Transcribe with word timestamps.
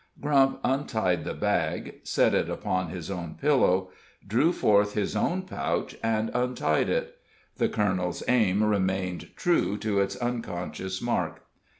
Grump 0.19 0.59
untied 0.63 1.25
the 1.25 1.35
bag, 1.35 1.99
set 2.01 2.33
it 2.33 2.49
upon 2.49 2.89
his 2.89 3.11
own 3.11 3.35
pillow, 3.39 3.91
drew 4.25 4.51
forth 4.51 4.95
his 4.95 5.15
own 5.15 5.43
pouch, 5.43 5.95
and 6.01 6.31
untied 6.33 6.89
it; 6.89 7.17
the 7.57 7.69
colonel's 7.69 8.23
aim 8.27 8.63
remained 8.63 9.29
true 9.35 9.77
to 9.77 9.99
its 9.99 10.15
unconscious 10.15 11.03
mark. 11.03 11.43